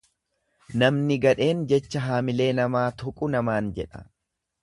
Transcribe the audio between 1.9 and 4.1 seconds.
hamilee namaa tuqu namaan jedha.